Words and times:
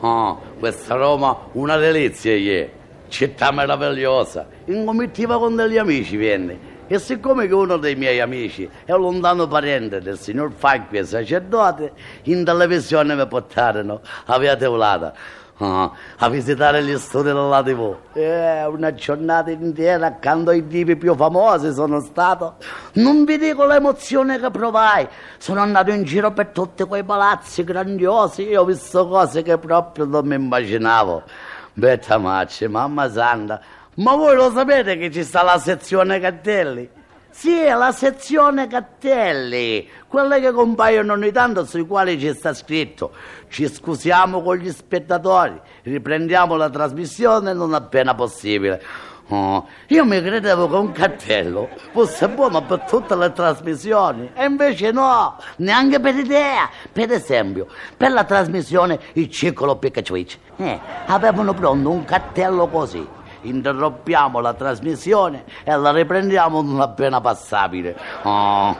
oh, 0.00 0.40
questa 0.58 0.94
Roma 0.94 1.36
una 1.52 1.76
delizia 1.76 2.32
è, 2.32 2.70
città 3.08 3.50
meravigliosa, 3.50 4.46
in 4.66 4.84
comitiva 4.84 5.38
con 5.38 5.56
degli 5.56 5.78
amici 5.78 6.16
venne. 6.16 6.76
E 6.90 6.98
siccome 6.98 7.46
che 7.46 7.52
uno 7.52 7.76
dei 7.76 7.96
miei 7.96 8.18
amici 8.18 8.68
è 8.86 8.92
un 8.92 9.02
lontano 9.02 9.46
parente 9.46 10.00
del 10.00 10.18
signor 10.18 10.52
Facchia, 10.56 11.04
sacerdote, 11.04 11.92
in 12.24 12.44
televisione 12.44 13.14
mi 13.14 13.26
portarono. 13.26 14.00
A 14.24 14.38
Via 14.38 14.56
Teulata 14.56 15.12
visitare 16.30 16.82
gli 16.84 16.96
studi 16.96 17.24
della 17.24 17.62
TV. 17.62 17.96
Eh, 18.12 18.66
una 18.66 18.94
giornata 18.94 19.50
intera 19.50 20.06
accanto 20.06 20.50
ai 20.50 20.66
tipi 20.66 20.96
più 20.96 21.14
famosi 21.14 21.72
sono 21.72 22.00
stato. 22.00 22.56
Non 22.94 23.24
vi 23.24 23.38
dico 23.38 23.66
l'emozione 23.66 24.38
che 24.38 24.50
provai. 24.50 25.08
Sono 25.38 25.60
andato 25.60 25.90
in 25.90 26.04
giro 26.04 26.32
per 26.32 26.48
tutti 26.48 26.84
quei 26.84 27.02
palazzi 27.02 27.64
grandiosi 27.64 28.48
e 28.48 28.56
ho 28.56 28.64
visto 28.64 29.08
cose 29.08 29.42
che 29.42 29.58
proprio 29.58 30.04
non 30.04 30.26
mi 30.26 30.36
immaginavo. 30.36 31.22
Betta 31.72 32.18
Macci, 32.18 32.66
mamma 32.66 33.10
santa, 33.10 33.60
ma 33.94 34.14
voi 34.16 34.34
lo 34.34 34.50
sapete 34.50 34.96
che 34.96 35.10
ci 35.10 35.22
sta 35.22 35.42
la 35.42 35.58
sezione 35.58 36.18
cartelli? 36.18 36.97
Sì, 37.38 37.62
la 37.66 37.92
sezione 37.92 38.66
cartelli, 38.66 39.88
quelle 40.08 40.40
che 40.40 40.50
compaiono 40.50 41.12
ogni 41.12 41.30
tanto 41.30 41.64
sui 41.64 41.86
quali 41.86 42.18
ci 42.18 42.34
sta 42.34 42.52
scritto. 42.52 43.12
Ci 43.48 43.68
scusiamo 43.68 44.42
con 44.42 44.56
gli 44.56 44.68
spettatori, 44.72 45.56
riprendiamo 45.84 46.56
la 46.56 46.68
trasmissione 46.68 47.52
non 47.52 47.74
appena 47.74 48.16
possibile. 48.16 48.82
Oh, 49.28 49.68
io 49.86 50.04
mi 50.04 50.20
credevo 50.20 50.68
che 50.68 50.74
un 50.74 50.90
cartello 50.90 51.68
fosse 51.92 52.28
buono 52.28 52.64
per 52.64 52.80
tutte 52.80 53.14
le 53.14 53.30
trasmissioni 53.30 54.32
e 54.34 54.44
invece 54.44 54.90
no, 54.90 55.36
neanche 55.58 56.00
per 56.00 56.16
idea. 56.16 56.68
Per 56.90 57.12
esempio, 57.12 57.68
per 57.96 58.10
la 58.10 58.24
trasmissione 58.24 58.98
Il 59.12 59.30
Circolo 59.30 59.76
Pikachu, 59.76 60.24
eh, 60.56 60.80
avevano 61.06 61.54
pronto 61.54 61.88
un 61.88 62.04
cartello 62.04 62.66
così 62.66 63.16
interrompiamo 63.42 64.40
la 64.40 64.54
trasmissione 64.54 65.44
e 65.64 65.76
la 65.76 65.90
riprendiamo 65.92 66.62
non 66.62 66.80
appena 66.80 67.20
passabile. 67.20 67.96
Oh, 68.22 68.76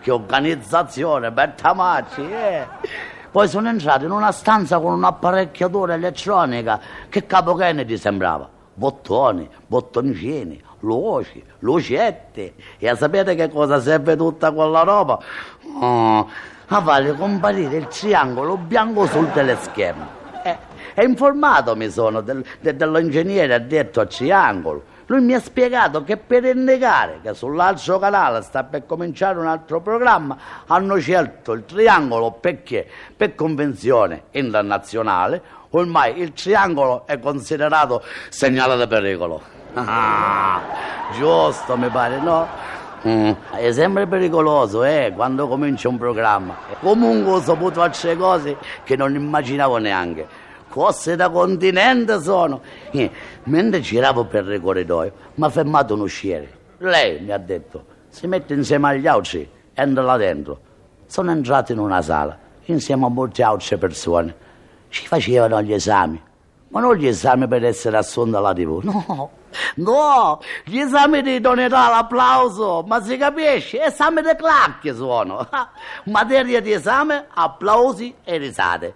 che 0.00 0.10
organizzazione, 0.10 1.30
Bettamacci, 1.30 2.30
eh. 2.30 2.66
Poi 3.30 3.46
sono 3.46 3.68
entrato 3.68 4.04
in 4.04 4.10
una 4.10 4.32
stanza 4.32 4.78
con 4.78 4.92
un'apparecchiatura 4.94 5.94
elettronica. 5.94 6.80
Che 7.08 7.26
capo 7.26 7.54
Kennedy 7.54 7.96
sembrava? 7.96 8.48
Bottoni, 8.72 9.48
bottoncini, 9.66 10.62
luci, 10.80 11.44
lucette. 11.60 12.54
E 12.78 12.96
sapete 12.96 13.34
che 13.34 13.50
cosa 13.50 13.80
serve 13.80 14.16
tutta 14.16 14.50
quella 14.52 14.82
roba? 14.82 15.18
Oh, 15.80 16.28
a 16.68 16.82
fare 16.82 17.14
comparire 17.14 17.76
il 17.76 17.86
triangolo 17.88 18.56
bianco 18.56 19.06
sul 19.06 19.30
teleschermo. 19.32 20.17
E 20.94 21.04
informato 21.04 21.74
mi 21.76 21.90
sono 21.90 22.20
del, 22.20 22.44
de, 22.60 22.76
dell'ingegnere 22.76 23.54
addetto 23.54 24.00
al 24.00 24.08
triangolo. 24.08 24.96
Lui 25.06 25.22
mi 25.22 25.32
ha 25.32 25.40
spiegato 25.40 26.04
che 26.04 26.18
per 26.18 26.44
indicare 26.44 27.20
che 27.22 27.32
sull'altro 27.32 27.98
canale 27.98 28.42
sta 28.42 28.64
per 28.64 28.84
cominciare 28.84 29.38
un 29.38 29.46
altro 29.46 29.80
programma 29.80 30.36
hanno 30.66 30.96
scelto 30.96 31.52
il 31.52 31.64
triangolo 31.64 32.32
perché 32.32 32.86
per 33.16 33.34
convenzione 33.34 34.24
internazionale 34.32 35.40
ormai 35.70 36.20
il 36.20 36.34
triangolo 36.34 37.06
è 37.06 37.18
considerato 37.18 38.02
segnale 38.28 38.76
di 38.76 38.86
pericolo. 38.86 39.40
Ah, 39.72 40.60
giusto 41.14 41.76
mi 41.78 41.88
pare, 41.88 42.20
no? 42.20 42.46
Mm, 43.06 43.30
è 43.52 43.72
sempre 43.72 44.06
pericoloso, 44.06 44.82
eh, 44.82 45.12
quando 45.14 45.46
comincia 45.46 45.88
un 45.88 45.98
programma. 45.98 46.56
Comunque 46.80 47.32
ho 47.32 47.40
saputo 47.40 47.80
altre 47.80 48.16
cose 48.16 48.56
che 48.82 48.96
non 48.96 49.14
immaginavo 49.14 49.78
neanche 49.78 50.26
cose 50.78 51.16
da 51.16 51.28
continente 51.28 52.20
sono. 52.22 52.60
Eh, 52.92 53.10
mentre 53.44 53.80
giravo 53.80 54.26
per 54.26 54.46
il 54.46 54.60
corridoio, 54.60 55.12
mi 55.34 55.44
ha 55.44 55.48
fermato 55.48 55.94
un 55.94 56.00
usciere. 56.02 56.56
Lei 56.78 57.20
mi 57.20 57.32
ha 57.32 57.38
detto, 57.38 57.84
si 58.08 58.28
mette 58.28 58.54
insieme 58.54 58.90
agli 58.90 59.08
altri, 59.08 59.50
entra 59.74 60.04
là 60.04 60.16
dentro. 60.16 60.60
Sono 61.06 61.32
entrato 61.32 61.72
in 61.72 61.78
una 61.78 62.00
sala, 62.00 62.38
insieme 62.66 63.06
a 63.06 63.08
molte 63.08 63.42
altre 63.42 63.76
persone. 63.76 64.46
Ci 64.88 65.08
facevano 65.08 65.60
gli 65.62 65.72
esami, 65.72 66.22
ma 66.68 66.78
non 66.78 66.94
gli 66.94 67.08
esami 67.08 67.48
per 67.48 67.64
essere 67.64 67.96
assunti 67.96 68.36
alla 68.36 68.52
TV, 68.52 68.80
no. 68.84 69.30
No, 69.76 70.40
gli 70.64 70.78
esami 70.78 71.22
di 71.22 71.36
idoneità, 71.36 71.88
l'applauso, 71.88 72.84
ma 72.86 73.02
si 73.02 73.16
capisce, 73.16 73.82
esami 73.82 74.20
di 74.20 74.36
clacchie 74.36 74.94
sono. 74.94 75.48
Materia 76.04 76.60
di 76.60 76.70
esame, 76.70 77.26
applausi 77.32 78.14
e 78.22 78.36
risate. 78.36 78.94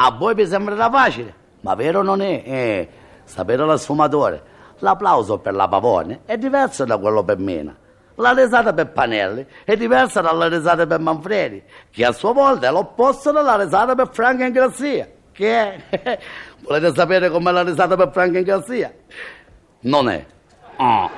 A 0.00 0.12
voi 0.12 0.34
vi 0.34 0.46
sembrerà 0.46 0.88
facile, 0.88 1.34
ma 1.62 1.74
vero 1.74 2.02
non 2.02 2.20
è. 2.20 2.42
Eh, 2.44 2.88
sapete 3.24 3.64
la 3.64 3.76
sfumatura? 3.76 4.40
L'applauso 4.78 5.38
per 5.38 5.54
la 5.54 5.66
Pavone 5.66 6.20
è 6.24 6.38
diverso 6.38 6.84
da 6.84 6.98
quello 6.98 7.24
per 7.24 7.38
Mina. 7.38 7.76
La 8.14 8.30
risata 8.30 8.72
per 8.72 8.92
Panelli 8.92 9.44
è 9.64 9.76
diversa 9.76 10.20
dalla 10.20 10.46
risata 10.46 10.86
per 10.86 11.00
Manfredi, 11.00 11.64
che 11.90 12.04
a 12.04 12.12
sua 12.12 12.32
volta 12.32 12.68
è 12.68 12.70
l'opposto 12.70 13.32
della 13.32 13.56
risata 13.56 13.96
per 13.96 14.10
Franco 14.12 14.44
Ingrazia. 14.44 15.08
Che 15.32 15.80
è? 15.90 16.18
Volete 16.62 16.94
sapere 16.94 17.28
com'è 17.28 17.50
la 17.50 17.62
risata 17.62 17.96
per 17.96 18.10
Franco 18.12 18.38
Ingrazia? 18.38 18.94
Non 19.80 20.08
è. 20.08 20.24
Oh. 20.76 21.10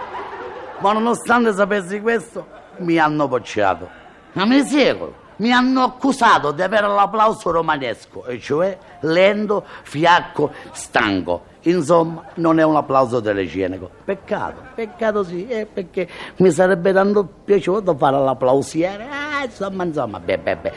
Ma 0.78 0.92
nonostante 0.92 1.52
sapessi 1.52 2.00
questo, 2.00 2.46
mi 2.78 2.96
hanno 2.98 3.28
bocciato. 3.28 3.88
Ma 4.32 4.46
mi 4.46 4.62
seguono 4.62 5.28
mi 5.40 5.52
hanno 5.52 5.82
accusato 5.82 6.52
di 6.52 6.62
avere 6.62 6.86
l'applauso 6.86 7.50
romanesco, 7.50 8.24
e 8.26 8.38
cioè 8.38 8.76
lento, 9.00 9.64
fiacco, 9.82 10.52
stanco. 10.72 11.48
Insomma, 11.62 12.24
non 12.36 12.58
è 12.58 12.62
un 12.62 12.76
applauso 12.76 13.20
telegenico. 13.20 13.90
Peccato, 14.04 14.62
peccato 14.74 15.22
sì, 15.24 15.46
eh, 15.46 15.66
perché 15.66 16.08
mi 16.36 16.50
sarebbe 16.50 16.92
tanto 16.92 17.26
piaciuto 17.44 17.94
fare 17.96 18.18
l'applausiere. 18.18 19.04
Eh, 19.04 19.44
insomma, 19.44 19.84
insomma, 19.84 20.20
beh, 20.20 20.38
beh, 20.38 20.56
beh. 20.56 20.72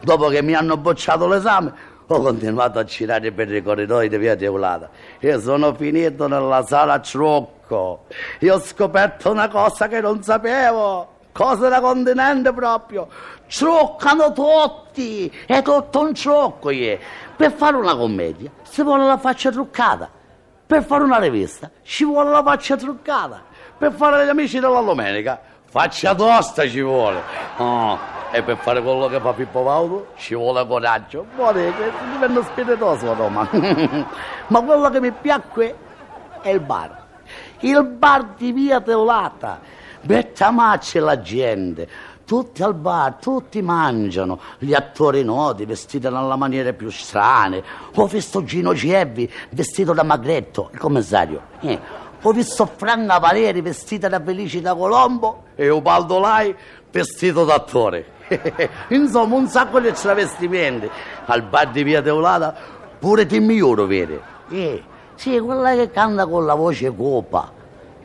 Dopo 0.00 0.28
che 0.28 0.42
mi 0.42 0.54
hanno 0.54 0.76
bocciato 0.76 1.26
l'esame, 1.26 1.72
ho 2.06 2.20
continuato 2.20 2.78
a 2.78 2.84
girare 2.84 3.30
per 3.32 3.52
i 3.52 3.62
corridoi 3.62 4.08
di 4.08 4.18
via 4.18 4.36
Teulata 4.36 4.90
e 5.18 5.38
sono 5.38 5.74
finito 5.74 6.26
nella 6.26 6.64
sala 6.64 6.98
Trucco 6.98 8.06
e 8.38 8.50
ho 8.50 8.58
scoperto 8.58 9.30
una 9.30 9.48
cosa 9.48 9.88
che 9.88 10.00
non 10.00 10.22
sapevo 10.22 11.20
cose 11.32 11.68
da 11.68 11.80
continente 11.80 12.52
proprio. 12.52 13.08
Truccano 13.48 14.32
tutti, 14.32 15.32
è 15.46 15.62
tutto 15.62 16.00
un 16.00 16.12
trucco. 16.12 16.70
Yeah. 16.70 16.98
Per 17.36 17.52
fare 17.52 17.76
una 17.76 17.96
commedia 17.96 18.50
si 18.62 18.82
vuole 18.82 19.06
la 19.06 19.18
faccia 19.18 19.50
truccata, 19.50 20.08
per 20.66 20.84
fare 20.84 21.04
una 21.04 21.18
rivista 21.18 21.70
ci 21.82 22.04
vuole 22.04 22.30
la 22.30 22.42
faccia 22.42 22.76
truccata, 22.76 23.42
per 23.76 23.92
fare 23.92 24.24
gli 24.24 24.28
amici 24.28 24.60
della 24.60 24.80
domenica 24.80 25.40
faccia 25.72 26.14
tosta 26.14 26.68
ci 26.68 26.82
vuole. 26.82 27.22
Oh, 27.56 27.98
e 28.30 28.42
per 28.42 28.58
fare 28.58 28.82
quello 28.82 29.08
che 29.08 29.18
fa 29.18 29.32
Pippo 29.32 29.62
Paulo 29.62 30.08
ci 30.16 30.34
vuole 30.34 30.66
coraggio. 30.66 31.24
Che 31.34 31.72
diventa 32.12 32.42
spiritoso 32.42 33.14
Roma. 33.14 33.48
Ma 34.48 34.60
quello 34.60 34.90
che 34.90 35.00
mi 35.00 35.10
piacque 35.10 35.74
è 36.42 36.50
il 36.50 36.60
bar. 36.60 37.04
Il 37.60 37.82
bar 37.84 38.34
di 38.36 38.52
via 38.52 38.82
Teolata 38.82 39.60
Bettamacci 40.04 40.98
la 40.98 41.20
gente, 41.20 41.88
tutti 42.24 42.62
al 42.64 42.74
bar, 42.74 43.14
tutti 43.20 43.62
mangiano, 43.62 44.40
gli 44.58 44.74
attori 44.74 45.22
noti 45.22 45.64
vestiti 45.64 46.08
nella 46.08 46.34
maniera 46.34 46.72
più 46.72 46.90
strane. 46.90 47.62
Ho 47.94 48.06
visto 48.06 48.42
Gino 48.42 48.74
Cievi 48.74 49.30
vestito 49.50 49.92
da 49.92 50.02
Magretto, 50.02 50.70
il 50.72 50.78
commissario. 50.80 51.42
Eh. 51.60 51.78
Ho 52.22 52.32
visto 52.32 52.66
Franca 52.66 53.18
Valeri 53.18 53.60
vestita 53.60 54.08
da 54.08 54.20
Felicita 54.20 54.74
Colombo 54.74 55.44
e 55.54 55.68
Ubaldo 55.68 56.18
Lai 56.18 56.54
vestito 56.90 57.44
da 57.44 57.54
attore. 57.54 58.06
Insomma, 58.88 59.36
un 59.36 59.46
sacco 59.46 59.78
di 59.78 59.92
travestimenti. 59.92 60.90
Al 61.26 61.42
bar 61.42 61.70
di 61.70 61.84
Via 61.84 62.02
Teolata 62.02 62.54
pure 62.98 63.24
Timmy 63.26 63.60
Oro, 63.60 63.86
vede? 63.86 64.20
Eh, 64.48 64.82
sì, 65.14 65.38
quella 65.38 65.74
che 65.74 65.90
canta 65.90 66.26
con 66.26 66.44
la 66.44 66.54
voce 66.54 66.92
copa 66.94 67.60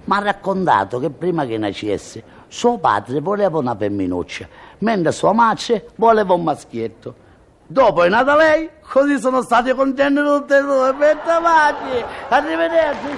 mi 0.07 0.15
ha 0.15 0.19
raccontato 0.19 0.99
che 0.99 1.09
prima 1.09 1.45
che 1.45 1.57
nascesse 1.57 2.23
suo 2.47 2.77
padre 2.77 3.19
voleva 3.19 3.57
una 3.57 3.75
femminuccia, 3.75 4.47
mentre 4.79 5.11
sua 5.11 5.33
madre 5.33 5.89
voleva 5.95 6.33
un 6.33 6.43
maschietto. 6.43 7.25
Dopo 7.67 8.03
è 8.03 8.09
nata 8.09 8.37
lei, 8.37 8.69
così 8.89 9.19
sono 9.19 9.41
stati 9.41 9.73
contenti 9.73 10.21
tutti 10.21 10.53
e 10.53 10.61
due. 10.61 10.87
Aspetta, 10.87 11.39
Maggi. 11.41 12.03
Arrivederci. 12.29 13.17